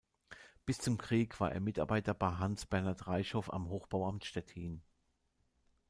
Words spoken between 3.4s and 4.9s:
am Hochbauamt Stettin.